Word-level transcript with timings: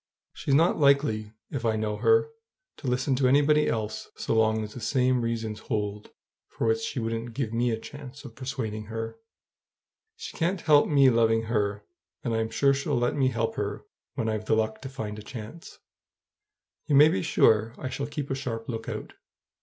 She's 0.33 0.55
not 0.55 0.79
likely, 0.79 1.31
if 1.51 1.63
I 1.63 1.75
know 1.75 1.97
her, 1.97 2.31
to 2.77 2.87
listen 2.87 3.13
to 3.17 3.27
anybody 3.27 3.67
else 3.67 4.09
so 4.15 4.33
long 4.33 4.63
as 4.63 4.73
the 4.73 4.79
same 4.81 5.21
reasons 5.21 5.59
hold 5.59 6.09
for 6.47 6.65
which 6.65 6.79
she 6.79 6.99
wouldn't 6.99 7.35
give 7.35 7.53
me 7.53 7.69
a 7.69 7.77
chance 7.79 8.25
of 8.25 8.33
persuading 8.35 8.85
her. 8.85 9.17
She 10.15 10.35
can't 10.35 10.61
help 10.61 10.87
me 10.87 11.11
loving 11.11 11.43
her, 11.43 11.83
and 12.23 12.33
I'm 12.33 12.49
sure 12.49 12.73
she'll 12.73 12.97
let 12.97 13.15
me 13.15 13.27
help 13.27 13.53
her 13.57 13.85
when 14.15 14.27
I've 14.27 14.45
the 14.45 14.55
luck 14.55 14.81
to 14.81 14.89
find 14.89 15.19
a 15.19 15.21
chance. 15.21 15.77
You 16.87 16.95
may 16.95 17.07
be 17.09 17.21
sure 17.21 17.75
I 17.77 17.89
shall 17.89 18.07
keep 18.07 18.31
a 18.31 18.33
sharp 18.35 18.67
lookout. 18.67 19.13